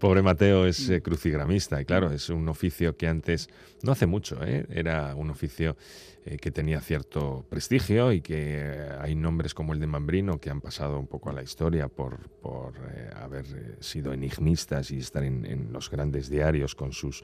Pobre 0.00 0.22
Mateo 0.22 0.64
es 0.64 0.88
eh, 0.88 1.02
crucigramista 1.02 1.78
y 1.78 1.84
claro, 1.84 2.10
es 2.10 2.30
un 2.30 2.48
oficio 2.48 2.96
que 2.96 3.06
antes, 3.06 3.50
no 3.82 3.92
hace 3.92 4.06
mucho, 4.06 4.42
¿eh? 4.42 4.64
era 4.70 5.14
un 5.14 5.28
oficio 5.28 5.76
eh, 6.24 6.38
que 6.38 6.50
tenía 6.50 6.80
cierto 6.80 7.44
prestigio 7.50 8.10
y 8.10 8.22
que 8.22 8.88
hay 8.98 9.14
nombres 9.14 9.52
como 9.52 9.74
el 9.74 9.78
de 9.78 9.86
Mambrino 9.86 10.40
que 10.40 10.48
han 10.48 10.62
pasado 10.62 10.98
un 10.98 11.06
poco 11.06 11.28
a 11.28 11.34
la 11.34 11.42
historia 11.42 11.88
por, 11.88 12.18
haber 13.14 13.76
sido 13.80 14.14
enigmistas 14.14 14.90
y 14.90 15.00
estar 15.00 15.22
en, 15.22 15.68
los 15.70 15.90
grandes 15.90 16.30
diarios 16.30 16.74
con 16.74 16.92
sus 16.92 17.22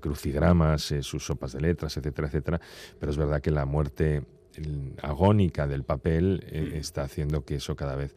crucigramas, 0.00 0.94
sus 1.02 1.26
sopas 1.26 1.52
de 1.52 1.60
letras, 1.60 1.98
etcétera, 1.98 2.28
etcétera. 2.28 2.60
Pero 2.98 3.12
es 3.12 3.18
verdad 3.18 3.42
que 3.42 3.50
la 3.50 3.66
muerte 3.66 4.22
agónica 5.02 5.66
del 5.66 5.84
papel 5.84 6.42
está 6.72 7.02
haciendo 7.02 7.44
que 7.44 7.56
eso 7.56 7.76
cada 7.76 7.94
vez 7.94 8.14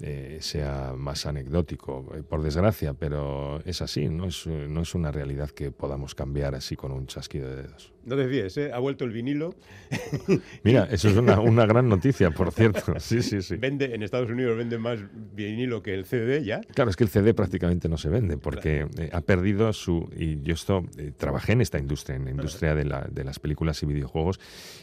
eh, 0.00 0.38
sea 0.40 0.92
más 0.96 1.24
anecdótico, 1.24 2.12
eh, 2.16 2.24
por 2.28 2.42
desgracia, 2.42 2.94
pero 2.94 3.62
es 3.64 3.80
así, 3.80 4.08
no 4.08 4.26
es, 4.26 4.44
no 4.44 4.82
es 4.82 4.92
una 4.96 5.12
realidad 5.12 5.50
que 5.50 5.70
podamos 5.70 6.16
cambiar 6.16 6.56
así 6.56 6.74
con 6.74 6.90
un 6.90 7.06
chasquido 7.06 7.48
de 7.48 7.62
dedos. 7.62 7.92
No 8.04 8.16
decías, 8.16 8.56
¿eh? 8.56 8.72
ha 8.72 8.80
vuelto 8.80 9.04
el 9.04 9.12
vinilo. 9.12 9.54
Mira, 10.64 10.88
eso 10.90 11.08
es 11.08 11.16
una, 11.16 11.38
una, 11.38 11.64
gran 11.64 11.88
noticia, 11.88 12.32
por 12.32 12.50
cierto. 12.50 12.94
Sí, 12.98 13.22
sí, 13.22 13.40
sí. 13.40 13.56
Vende, 13.56 13.94
en 13.94 14.02
Estados 14.02 14.30
Unidos 14.30 14.58
vende 14.58 14.78
más 14.78 14.98
vinilo 15.34 15.82
que 15.82 15.94
el 15.94 16.04
CD 16.06 16.42
ya. 16.42 16.60
Claro, 16.74 16.90
es 16.90 16.96
que 16.96 17.04
el 17.04 17.10
CD 17.10 17.32
prácticamente 17.32 17.88
no 17.88 17.96
se 17.96 18.08
vende 18.08 18.36
porque 18.36 18.86
ha 19.12 19.20
perdido 19.20 19.72
su... 19.72 20.10
Y 20.16 20.42
yo 20.42 20.54
esto 20.54 20.84
trabajé 21.16 21.52
en 21.52 21.60
esta 21.60 21.78
industria, 21.78 22.16
en 22.16 22.24
la 22.24 22.30
industria 22.32 22.74
de, 22.74 22.84
la, 22.84 23.06
de 23.10 23.24
las 23.24 23.38
películas 23.38 23.82
y 23.82 23.86
videojuegos, 23.86 24.40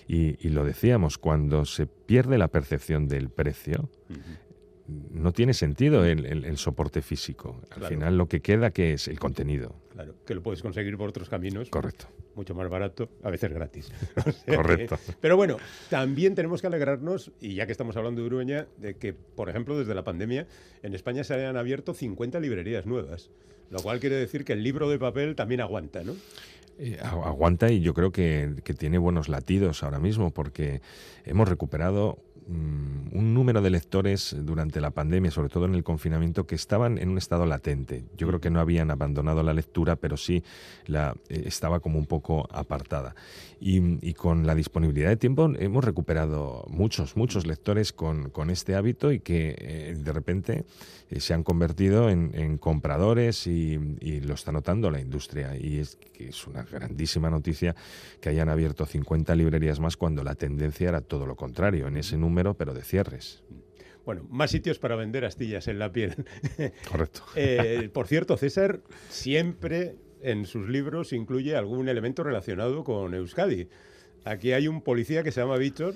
y, 0.07 0.37
y, 0.45 0.49
lo 0.49 0.63
decíamos, 0.63 1.17
cuando 1.17 1.65
se 1.65 1.85
pierde 1.85 2.37
la 2.37 2.47
percepción 2.47 3.07
del 3.07 3.29
precio, 3.29 3.89
no 4.87 5.31
tiene 5.31 5.53
sentido 5.53 6.05
el, 6.05 6.57
soporte 6.57 7.01
físico. 7.01 7.61
Al 7.71 7.83
final 7.83 8.17
lo 8.17 8.27
que 8.27 8.41
queda 8.41 8.71
que 8.71 8.93
es 8.93 9.07
el 9.07 9.19
contenido. 9.19 9.75
Claro, 9.91 10.15
que 10.25 10.35
lo 10.35 10.41
puedes 10.41 10.61
conseguir 10.61 10.97
por 10.97 11.09
otros 11.09 11.29
caminos. 11.29 11.69
Correcto. 11.69 12.07
Mucho 12.35 12.55
más 12.55 12.69
barato, 12.69 13.09
a 13.23 13.29
veces 13.29 13.51
gratis. 13.51 13.91
Correcto. 14.45 14.97
pero 15.19 15.35
bueno, 15.35 15.57
también 15.89 16.33
tenemos 16.33 16.61
que 16.61 16.67
alegrarnos, 16.67 17.31
y 17.41 17.55
ya 17.55 17.65
que 17.65 17.73
estamos 17.73 17.97
hablando 17.97 18.21
de 18.21 18.27
Urueña, 18.27 18.67
de 18.77 18.95
que, 18.95 19.13
por 19.13 19.49
ejemplo, 19.49 19.77
desde 19.77 19.93
la 19.93 20.03
pandemia, 20.03 20.47
en 20.81 20.93
España 20.95 21.23
se 21.23 21.33
hayan 21.33 21.57
abierto 21.57 21.93
50 21.93 22.39
librerías 22.39 22.85
nuevas. 22.85 23.29
Lo 23.69 23.79
cual 23.81 23.99
quiere 23.99 24.15
decir 24.15 24.43
que 24.43 24.53
el 24.53 24.63
libro 24.63 24.89
de 24.89 24.99
papel 24.99 25.35
también 25.35 25.61
aguanta, 25.61 26.03
¿no? 26.03 26.15
Eh, 26.77 26.97
aguanta 27.01 27.71
y 27.71 27.81
yo 27.81 27.93
creo 27.93 28.11
que, 28.11 28.55
que, 28.63 28.73
tiene 28.73 28.97
buenos 28.97 29.29
latidos 29.29 29.83
ahora 29.83 29.99
mismo 29.99 30.31
porque 30.31 30.81
hemos 31.25 31.47
recuperado 31.47 32.17
un 32.51 33.33
número 33.33 33.61
de 33.61 33.69
lectores 33.69 34.35
durante 34.39 34.81
la 34.81 34.91
pandemia, 34.91 35.31
sobre 35.31 35.49
todo 35.49 35.65
en 35.65 35.75
el 35.75 35.83
confinamiento, 35.83 36.45
que 36.45 36.55
estaban 36.55 36.97
en 36.97 37.09
un 37.09 37.17
estado 37.17 37.45
latente. 37.45 38.05
Yo 38.17 38.27
creo 38.27 38.39
que 38.39 38.49
no 38.49 38.59
habían 38.59 38.91
abandonado 38.91 39.43
la 39.43 39.53
lectura, 39.53 39.95
pero 39.95 40.17
sí 40.17 40.43
la, 40.87 41.15
eh, 41.29 41.43
estaba 41.45 41.79
como 41.79 41.99
un 41.99 42.05
poco 42.05 42.47
apartada. 42.51 43.15
Y, 43.63 44.13
con 44.15 44.47
la 44.47 44.55
disponibilidad 44.55 45.09
de 45.09 45.17
tiempo 45.17 45.51
hemos 45.59 45.83
recuperado 45.83 46.65
muchos, 46.67 47.15
muchos 47.15 47.45
lectores 47.45 47.93
con, 47.93 48.31
este 48.49 48.75
hábito 48.75 49.11
y 49.11 49.19
que 49.19 49.55
eh, 49.57 49.95
de 49.95 50.11
repente 50.11 50.65
eh, 51.09 51.19
se 51.19 51.35
han 51.35 51.43
convertido 51.43 52.09
en, 52.09 52.57
compradores 52.57 53.45
y, 53.45 53.77
lo 54.21 54.33
está 54.33 54.51
notando 54.51 54.89
la 54.89 54.99
industria. 54.99 55.55
Y 55.55 55.77
es 55.77 55.97
es 56.27 56.47
una 56.47 56.63
grandísima 56.63 57.29
noticia 57.29 57.75
que 58.19 58.29
hayan 58.29 58.49
abierto 58.49 58.85
50 58.85 59.35
librerías 59.35 59.79
más 59.79 59.97
cuando 59.97 60.23
la 60.23 60.35
tendencia 60.35 60.89
era 60.89 61.01
todo 61.01 61.25
lo 61.25 61.35
contrario, 61.35 61.87
en 61.87 61.97
ese 61.97 62.17
número, 62.17 62.40
pero 62.57 62.73
de 62.73 62.83
cierres. 62.83 63.43
Bueno, 64.05 64.25
más 64.29 64.51
sitios 64.51 64.79
para 64.79 64.95
vender 64.95 65.25
astillas 65.25 65.67
en 65.67 65.79
la 65.79 65.91
piel. 65.91 66.15
Correcto. 66.89 67.23
por 67.93 68.07
cierto, 68.07 68.37
César 68.37 68.81
siempre 69.09 69.95
en 70.21 70.45
sus 70.45 70.69
libros 70.69 71.13
incluye 71.13 71.55
algún 71.55 71.89
elemento 71.89 72.23
relacionado 72.23 72.83
con 72.83 73.13
Euskadi. 73.13 73.67
Aquí 74.23 74.53
hay 74.53 74.67
un 74.67 74.81
policía 74.81 75.23
que 75.23 75.31
se 75.31 75.41
llama 75.41 75.57
Víctor 75.57 75.95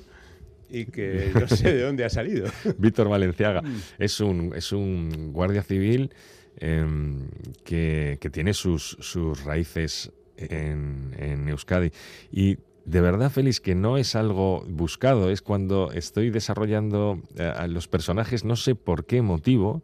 y 0.69 0.85
que 0.85 1.31
no 1.39 1.47
sé 1.47 1.73
de 1.73 1.81
dónde 1.81 2.05
ha 2.05 2.09
salido. 2.09 2.47
Víctor 2.77 3.09
Valenciaga. 3.09 3.61
Mm. 3.61 3.81
Es 3.99 4.19
un, 4.19 4.53
es 4.55 4.71
un 4.71 5.31
guardia 5.31 5.63
civil 5.63 6.11
em, 6.57 7.27
que, 7.63 8.17
tiene 8.31 8.53
sus, 8.53 8.97
sus 8.99 9.43
raíces 9.43 10.11
en, 10.37 11.47
Euskadi. 11.47 11.91
Y 12.31 12.57
de 12.85 13.01
verdad, 13.01 13.31
Félix, 13.31 13.59
que 13.59 13.75
no 13.75 13.97
es 13.97 14.15
algo 14.15 14.63
buscado, 14.67 15.31
es 15.31 15.41
cuando 15.41 15.91
estoy 15.91 16.29
desarrollando 16.29 17.19
eh, 17.35 17.43
a 17.43 17.67
los 17.67 17.87
personajes, 17.87 18.45
no 18.45 18.55
sé 18.55 18.75
por 18.75 19.05
qué 19.05 19.21
motivo, 19.23 19.83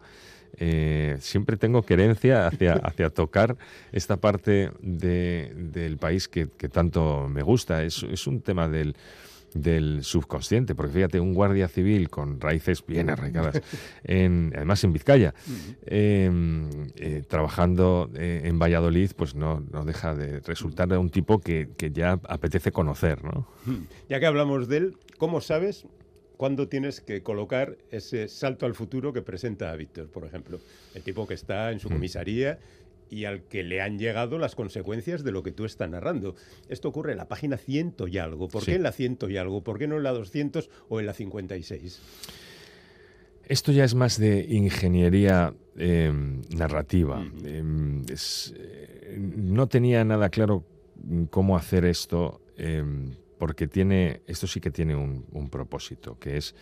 eh, 0.58 1.18
siempre 1.20 1.58
tengo 1.58 1.82
querencia 1.82 2.46
hacia, 2.46 2.74
hacia 2.84 3.10
tocar 3.10 3.58
esta 3.92 4.18
parte 4.18 4.72
del 4.82 5.98
país 5.98 6.28
que, 6.28 6.46
tanto 6.46 7.28
me 7.28 7.42
gusta. 7.42 7.84
Es 7.84 8.28
un 8.28 8.42
tema 8.42 8.68
del, 8.68 8.96
del 9.54 10.04
subconsciente, 10.04 10.76
porque 10.76 10.94
fíjate, 10.94 11.20
un 11.20 11.34
guardia 11.34 11.68
civil 11.68 12.10
con 12.10 12.40
raíces 12.40 12.86
bien 12.86 13.10
arraigadas, 13.10 13.62
en, 14.04 14.52
además 14.56 14.84
en 14.84 14.94
Vizcaya, 14.94 15.34
em, 15.86 16.70
eh, 16.96 17.24
trabajando 17.28 18.10
eh, 18.16 18.42
en 18.46 18.60
Valladolid, 18.60 19.12
pues 19.16 19.36
no, 19.36 19.64
no 19.72 19.84
deja 19.84 20.16
de 20.16 20.40
resultar 20.42 20.92
un 20.98 21.10
tipo 21.10 21.40
que, 21.40 21.70
que 21.78 21.92
ya 21.92 22.20
apetece 22.28 22.72
conocer. 22.72 23.24
¿no? 23.24 23.48
Ya 24.10 24.20
que 24.20 24.26
hablamos 24.26 24.68
de 24.68 24.78
él, 24.78 24.98
¿cómo 25.18 25.42
sabes 25.42 25.86
¿Cuándo 26.42 26.68
tienes 26.68 27.02
que 27.02 27.22
colocar 27.22 27.78
ese 27.92 28.28
salto 28.28 28.66
al 28.66 28.74
futuro 28.74 29.14
que 29.14 29.22
presenta 29.22 29.70
a 29.70 29.76
Víctor, 29.76 30.08
por 30.08 30.26
ejemplo? 30.26 30.60
El 30.96 31.04
tipo 31.04 31.28
que 31.28 31.36
está 31.36 31.72
en 31.72 31.80
su 31.80 31.88
mm. 31.88 31.94
Y 33.12 33.26
al 33.26 33.44
que 33.44 33.64
le 33.64 33.82
han 33.82 34.00
llegado 34.00 34.40
las 34.40 34.56
consecuencias 34.56 35.24
de 35.24 35.32
lo 35.32 35.44
que 35.44 35.52
tú 35.52 35.66
estás 35.66 35.90
narrando. 35.90 36.36
Esto 36.70 36.88
ocurre 36.88 37.12
en 37.12 37.18
la 37.18 37.28
página 37.28 37.58
ciento 37.58 38.08
y 38.08 38.18
algo. 38.18 38.48
¿Por 38.48 38.66
qué 38.66 38.76
en 38.76 38.84
la 38.84 38.94
ciento 38.94 39.30
y 39.30 39.38
algo? 39.38 39.62
¿Por 39.64 39.78
qué 39.78 39.88
no 39.88 39.98
en 39.98 40.04
la 40.04 40.12
200 40.12 40.70
o 40.90 41.00
en 41.00 41.06
la 41.06 41.14
56? 41.14 42.02
Esto 43.46 43.74
ya 43.74 43.84
es 43.84 43.96
más 43.96 44.18
de 44.18 44.46
ingeniería 44.50 45.54
em, 45.76 46.42
narrativa. 46.56 47.22
Em, 47.44 48.02
eh, 48.08 49.18
no 49.18 49.68
tenía 49.68 50.06
nada 50.06 50.30
claro 50.30 50.64
cómo 51.30 51.58
hacer 51.58 51.84
esto 51.84 52.42
em, 52.56 53.12
porque 53.38 53.68
tiene, 53.68 54.22
esto 54.28 54.48
sí 54.48 54.62
que 54.62 54.72
tiene 54.72 54.96
un, 54.96 55.50
propósito, 55.50 56.18
que 56.18 56.38
es 56.38 56.56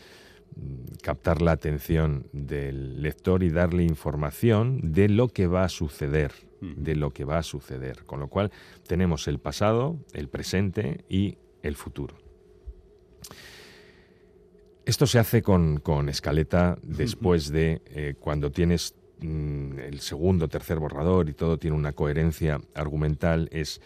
captar 1.01 1.41
la 1.41 1.51
atención 1.51 2.27
del 2.33 3.01
lector 3.01 3.43
y 3.43 3.49
darle 3.49 3.83
información 3.83 4.93
de 4.93 5.09
lo 5.09 5.29
que 5.29 5.47
va 5.47 5.63
a 5.63 5.69
suceder, 5.69 6.31
de 6.61 6.95
lo 6.95 7.11
que 7.11 7.25
va 7.25 7.37
a 7.37 7.43
suceder. 7.43 8.05
Con 8.05 8.19
lo 8.19 8.27
cual 8.27 8.51
tenemos 8.87 9.27
el 9.27 9.39
pasado, 9.39 9.97
el 10.13 10.27
presente 10.27 11.05
y 11.09 11.37
el 11.63 11.75
futuro. 11.75 12.17
Esto 14.85 15.05
se 15.05 15.19
hace 15.19 15.43
con, 15.43 16.09
escaleta 16.09 16.77
después 16.81 17.51
de 17.51 17.81
eh, 17.85 18.15
cuando 18.19 18.51
tienes 18.51 18.95
mm, 19.19 19.77
el 19.79 19.99
segundo, 19.99 20.47
tercer 20.47 20.79
borrador 20.79 21.29
y 21.29 21.33
todo 21.33 21.59
tiene 21.59 21.77
una 21.77 21.93
coherencia 21.93 22.59
argumental, 22.73 23.49
es 23.51 23.81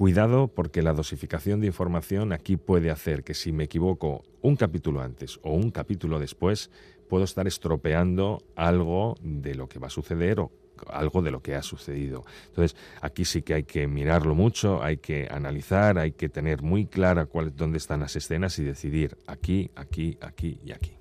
Cuidado 0.00 0.48
porque 0.48 0.80
la 0.80 0.94
dosificación 0.94 1.60
de 1.60 1.66
información 1.66 2.32
aquí 2.32 2.56
puede 2.56 2.90
hacer 2.90 3.22
que 3.22 3.34
si 3.34 3.52
me 3.52 3.64
equivoco 3.64 4.22
un 4.40 4.56
capítulo 4.56 5.02
antes 5.02 5.38
o 5.42 5.52
un 5.52 5.70
capítulo 5.70 6.18
después, 6.18 6.70
puedo 7.06 7.24
estar 7.24 7.46
estropeando 7.46 8.42
algo 8.56 9.16
de 9.20 9.54
lo 9.54 9.68
que 9.68 9.78
va 9.78 9.88
a 9.88 9.90
suceder 9.90 10.40
o 10.40 10.52
algo 10.86 11.20
de 11.20 11.30
lo 11.30 11.42
que 11.42 11.54
ha 11.54 11.62
sucedido. 11.62 12.24
Entonces, 12.46 12.78
aquí 13.02 13.26
sí 13.26 13.42
que 13.42 13.52
hay 13.52 13.64
que 13.64 13.86
mirarlo 13.88 14.34
mucho, 14.34 14.82
hay 14.82 14.96
que 14.96 15.28
analizar, 15.30 15.98
hay 15.98 16.12
que 16.12 16.30
tener 16.30 16.62
muy 16.62 16.86
clara 16.86 17.26
cuál, 17.26 17.54
dónde 17.54 17.76
están 17.76 18.00
las 18.00 18.16
escenas 18.16 18.58
y 18.58 18.64
decidir 18.64 19.18
aquí, 19.26 19.70
aquí, 19.76 20.16
aquí 20.22 20.58
y 20.64 20.72
aquí. 20.72 20.96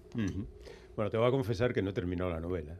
Bueno, 0.98 1.10
te 1.10 1.16
voy 1.16 1.26
a 1.26 1.32
confesar 1.32 1.74
que 1.74 1.82
no 1.82 1.92
he 1.92 1.94
terminado 1.94 2.32
la 2.32 2.42
novela. 2.42 2.78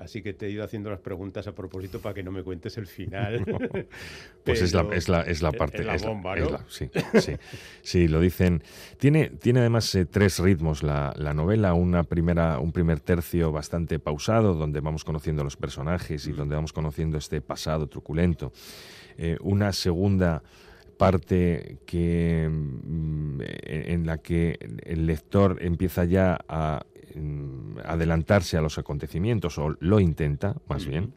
Así 0.00 0.22
que 0.22 0.32
te 0.32 0.46
he 0.46 0.50
ido 0.50 0.64
haciendo 0.64 0.90
las 0.90 1.00
preguntas 1.00 1.46
a 1.46 1.54
propósito 1.54 2.00
para 2.00 2.14
que 2.14 2.22
no 2.22 2.32
me 2.32 2.42
cuentes 2.42 2.76
el 2.78 2.86
final. 2.86 3.44
pues 4.44 4.62
es 4.62 4.74
la, 4.74 4.88
es, 4.92 5.08
la, 5.08 5.20
es 5.22 5.42
la 5.42 5.52
parte. 5.52 5.84
la 5.84 5.96
bomba, 5.98 6.34
sí, 6.68 6.90
sí, 7.20 7.34
sí, 7.82 8.08
lo 8.08 8.20
dicen. 8.20 8.62
Tiene, 8.98 9.28
tiene 9.28 9.60
además 9.60 9.94
eh, 9.94 10.06
tres 10.06 10.38
ritmos 10.38 10.82
la, 10.82 11.12
la, 11.16 11.34
novela. 11.34 11.74
Una 11.74 12.02
primera, 12.02 12.58
un 12.58 12.72
primer 12.72 13.00
tercio 13.00 13.52
bastante 13.52 13.98
pausado, 13.98 14.54
donde 14.54 14.80
vamos 14.80 15.04
conociendo 15.04 15.44
los 15.44 15.56
personajes 15.56 16.26
y 16.26 16.32
donde 16.32 16.54
vamos 16.54 16.72
conociendo 16.72 17.18
este 17.18 17.40
pasado 17.40 17.86
truculento. 17.86 18.52
Eh, 19.18 19.36
una 19.42 19.72
segunda 19.72 20.42
parte 20.96 21.78
que, 21.86 22.48
mm, 22.50 23.40
en 23.64 24.06
la 24.06 24.18
que 24.18 24.58
el 24.84 25.06
lector 25.06 25.58
empieza 25.60 26.04
ya 26.04 26.38
a 26.48 26.84
mm, 26.84 26.89
adelantarse 27.84 28.56
a 28.56 28.60
los 28.60 28.78
acontecimientos, 28.78 29.58
o 29.58 29.76
lo 29.80 30.00
intenta, 30.00 30.56
más 30.68 30.86
bien. 30.86 31.14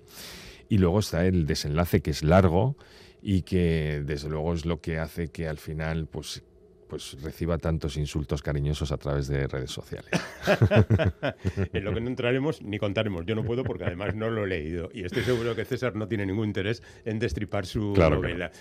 Y 0.69 0.77
luego 0.77 0.99
está 0.99 1.25
el 1.25 1.45
desenlace, 1.45 2.01
que 2.01 2.11
es 2.11 2.23
largo 2.23 2.77
y 3.21 3.43
que, 3.43 4.01
desde 4.05 4.29
luego, 4.29 4.53
es 4.53 4.65
lo 4.65 4.81
que 4.81 4.97
hace 4.97 5.29
que 5.29 5.47
al 5.47 5.57
final, 5.57 6.07
pues 6.07 6.43
pues 6.93 7.17
reciba 7.23 7.57
tantos 7.57 7.97
insultos 7.97 8.43
cariñosos 8.43 8.91
a 8.91 8.97
través 8.97 9.27
de 9.27 9.47
redes 9.47 9.71
sociales. 9.71 10.11
en 11.73 11.83
lo 11.83 11.91
que 11.91 11.99
no 11.99 12.07
entraremos 12.07 12.61
ni 12.61 12.77
contaremos. 12.77 13.25
Yo 13.25 13.33
no 13.33 13.43
puedo 13.43 13.63
porque 13.63 13.85
además 13.85 14.13
no 14.13 14.29
lo 14.29 14.43
he 14.43 14.47
leído. 14.47 14.91
Y 14.93 15.03
estoy 15.03 15.23
seguro 15.23 15.55
que 15.55 15.65
César 15.65 15.95
no 15.95 16.07
tiene 16.07 16.27
ningún 16.27 16.45
interés 16.45 16.83
en 17.03 17.17
destripar 17.17 17.65
su 17.65 17.95
novela. 17.95 18.51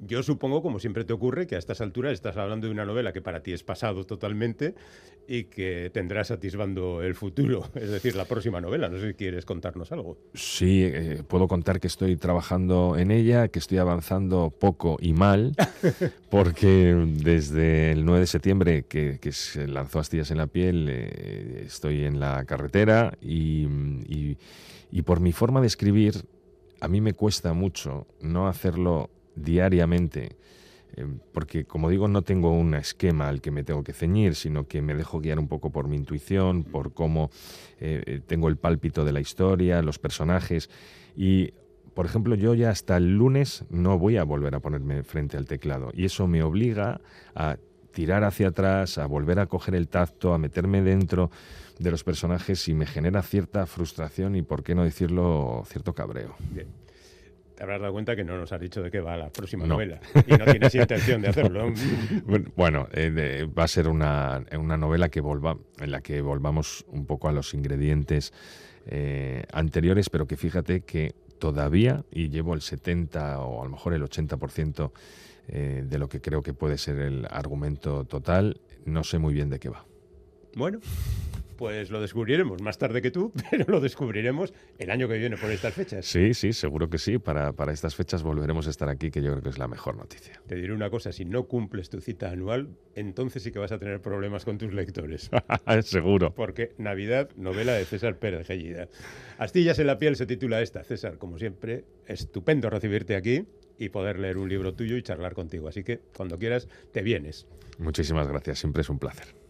Yo 0.00 0.22
supongo, 0.22 0.62
como 0.62 0.78
siempre 0.78 1.04
te 1.04 1.12
ocurre, 1.12 1.46
que 1.46 1.54
a 1.54 1.58
estas 1.58 1.80
alturas 1.80 2.12
estás 2.12 2.36
hablando 2.36 2.66
de 2.66 2.72
una 2.72 2.84
novela 2.84 3.12
que 3.12 3.22
para 3.22 3.42
ti 3.42 3.52
es 3.52 3.62
pasado 3.62 4.04
totalmente 4.04 4.74
y 5.28 5.44
que 5.44 5.90
tendrá 5.92 6.24
satisfando 6.24 7.02
el 7.02 7.14
futuro, 7.14 7.68
es 7.74 7.90
decir, 7.90 8.16
la 8.16 8.24
próxima 8.24 8.60
novela. 8.60 8.88
No 8.88 8.98
sé 8.98 9.08
si 9.08 9.14
quieres 9.14 9.44
contarnos 9.44 9.92
algo. 9.92 10.18
Sí, 10.34 10.82
eh, 10.84 11.22
puedo 11.26 11.46
contar 11.46 11.80
que 11.80 11.86
estoy 11.86 12.16
trabajando 12.16 12.96
en 12.96 13.10
ella, 13.10 13.48
que 13.48 13.58
estoy 13.58 13.78
avanzando 13.78 14.50
poco 14.50 14.96
y 15.00 15.12
mal, 15.12 15.54
porque 16.30 16.94
desde 17.18 17.92
el 17.92 18.04
9 18.04 18.20
de 18.20 18.26
septiembre 18.26 18.84
que, 18.84 19.18
se 19.32 19.66
lanzó 19.68 20.00
Astillas 20.00 20.30
en 20.30 20.38
la 20.38 20.46
piel, 20.46 20.88
eh, 20.90 21.62
estoy 21.66 22.04
en 22.04 22.18
la 22.20 22.44
carretera 22.44 23.16
y, 23.20 23.66
y 24.90 25.02
por 25.02 25.20
mi 25.20 25.32
forma 25.32 25.60
de 25.60 25.66
escribir, 25.68 26.14
a 26.80 26.88
mí 26.88 27.00
me 27.00 27.14
cuesta 27.14 27.54
mucho 27.54 28.06
no 28.20 28.48
hacerlo 28.48 29.08
diariamente, 29.34 30.36
eh, 30.96 31.06
porque 31.32 31.64
como 31.64 31.88
digo, 31.88 32.08
no 32.08 32.22
tengo 32.22 32.52
un 32.52 32.74
esquema 32.74 33.28
al 33.28 33.40
que 33.40 33.50
me 33.50 33.64
tengo 33.64 33.82
que 33.82 33.92
ceñir, 33.92 34.34
sino 34.34 34.66
que 34.66 34.82
me 34.82 34.94
dejo 34.94 35.20
guiar 35.20 35.38
un 35.38 35.48
poco 35.48 35.70
por 35.70 35.88
mi 35.88 35.96
intuición, 35.96 36.64
por 36.64 36.92
cómo 36.92 37.30
eh, 37.80 38.02
eh, 38.06 38.20
tengo 38.26 38.48
el 38.48 38.56
pálpito 38.56 39.04
de 39.04 39.12
la 39.12 39.20
historia, 39.20 39.82
los 39.82 39.98
personajes. 39.98 40.70
Y, 41.16 41.52
por 41.94 42.06
ejemplo, 42.06 42.34
yo 42.34 42.54
ya 42.54 42.70
hasta 42.70 42.96
el 42.96 43.16
lunes 43.16 43.64
no 43.70 43.98
voy 43.98 44.16
a 44.16 44.24
volver 44.24 44.54
a 44.54 44.60
ponerme 44.60 45.02
frente 45.02 45.36
al 45.36 45.46
teclado. 45.46 45.90
Y 45.94 46.04
eso 46.04 46.26
me 46.26 46.42
obliga 46.42 47.00
a 47.34 47.56
tirar 47.92 48.24
hacia 48.24 48.48
atrás, 48.48 48.96
a 48.96 49.06
volver 49.06 49.38
a 49.38 49.46
coger 49.46 49.74
el 49.74 49.88
tacto, 49.88 50.32
a 50.32 50.38
meterme 50.38 50.82
dentro 50.82 51.30
de 51.78 51.90
los 51.90 52.04
personajes 52.04 52.68
y 52.68 52.74
me 52.74 52.86
genera 52.86 53.22
cierta 53.22 53.66
frustración 53.66 54.36
y, 54.36 54.42
por 54.42 54.62
qué 54.62 54.74
no 54.74 54.84
decirlo, 54.84 55.62
cierto 55.66 55.94
cabreo 55.94 56.34
te 57.62 57.64
habrás 57.64 57.80
dado 57.80 57.92
cuenta 57.92 58.16
que 58.16 58.24
no 58.24 58.36
nos 58.36 58.50
has 58.50 58.60
dicho 58.60 58.82
de 58.82 58.90
qué 58.90 58.98
va 58.98 59.16
la 59.16 59.30
próxima 59.30 59.64
novela 59.64 60.00
y 60.26 60.32
no 60.32 60.44
tienes 60.46 60.74
intención 60.74 61.22
de 61.22 61.28
hacerlo. 61.28 61.72
bueno, 62.56 62.88
eh, 62.90 63.46
va 63.56 63.62
a 63.62 63.68
ser 63.68 63.86
una, 63.86 64.44
una 64.58 64.76
novela 64.76 65.08
que 65.10 65.20
volva, 65.20 65.56
en 65.78 65.92
la 65.92 66.00
que 66.00 66.22
volvamos 66.22 66.84
un 66.88 67.06
poco 67.06 67.28
a 67.28 67.32
los 67.32 67.54
ingredientes 67.54 68.32
eh, 68.86 69.44
anteriores, 69.52 70.10
pero 70.10 70.26
que 70.26 70.36
fíjate 70.36 70.80
que 70.80 71.14
todavía, 71.38 72.04
y 72.10 72.30
llevo 72.30 72.54
el 72.54 72.62
70 72.62 73.38
o 73.38 73.60
a 73.62 73.64
lo 73.64 73.70
mejor 73.70 73.94
el 73.94 74.02
80% 74.02 74.90
eh, 75.46 75.84
de 75.86 75.98
lo 76.00 76.08
que 76.08 76.20
creo 76.20 76.42
que 76.42 76.54
puede 76.54 76.78
ser 76.78 76.98
el 76.98 77.28
argumento 77.30 78.04
total, 78.06 78.60
no 78.86 79.04
sé 79.04 79.20
muy 79.20 79.34
bien 79.34 79.50
de 79.50 79.60
qué 79.60 79.68
va. 79.68 79.86
Bueno, 80.56 80.80
pues 81.62 81.92
lo 81.92 82.00
descubriremos 82.00 82.60
más 82.60 82.76
tarde 82.76 83.00
que 83.00 83.12
tú, 83.12 83.32
pero 83.50 83.64
lo 83.68 83.78
descubriremos 83.78 84.52
el 84.80 84.90
año 84.90 85.06
que 85.06 85.16
viene 85.16 85.36
por 85.36 85.48
estas 85.48 85.72
fechas. 85.72 86.04
Sí, 86.04 86.34
sí, 86.34 86.52
seguro 86.52 86.90
que 86.90 86.98
sí. 86.98 87.18
Para, 87.18 87.52
para 87.52 87.72
estas 87.72 87.94
fechas 87.94 88.24
volveremos 88.24 88.66
a 88.66 88.70
estar 88.70 88.88
aquí, 88.88 89.12
que 89.12 89.22
yo 89.22 89.30
creo 89.30 89.44
que 89.44 89.50
es 89.50 89.58
la 89.58 89.68
mejor 89.68 89.96
noticia. 89.96 90.42
Te 90.48 90.56
diré 90.56 90.72
una 90.72 90.90
cosa, 90.90 91.12
si 91.12 91.24
no 91.24 91.46
cumples 91.46 91.88
tu 91.88 92.00
cita 92.00 92.30
anual, 92.30 92.70
entonces 92.96 93.44
sí 93.44 93.52
que 93.52 93.60
vas 93.60 93.70
a 93.70 93.78
tener 93.78 94.02
problemas 94.02 94.44
con 94.44 94.58
tus 94.58 94.74
lectores. 94.74 95.30
seguro. 95.82 96.34
Porque 96.34 96.72
Navidad, 96.78 97.30
novela 97.36 97.74
de 97.74 97.84
César 97.84 98.18
Pérez 98.18 98.44
Gellida. 98.48 98.88
Astillas 99.38 99.78
en 99.78 99.86
la 99.86 100.00
piel 100.00 100.16
se 100.16 100.26
titula 100.26 100.62
esta. 100.62 100.82
César, 100.82 101.16
como 101.18 101.38
siempre, 101.38 101.84
estupendo 102.08 102.70
recibirte 102.70 103.14
aquí 103.14 103.46
y 103.78 103.90
poder 103.90 104.18
leer 104.18 104.36
un 104.36 104.48
libro 104.48 104.74
tuyo 104.74 104.96
y 104.96 105.02
charlar 105.04 105.34
contigo. 105.34 105.68
Así 105.68 105.84
que 105.84 106.00
cuando 106.16 106.40
quieras, 106.40 106.66
te 106.90 107.02
vienes. 107.02 107.46
Muchísimas 107.78 108.26
gracias, 108.26 108.58
siempre 108.58 108.80
es 108.80 108.90
un 108.90 108.98
placer. 108.98 109.41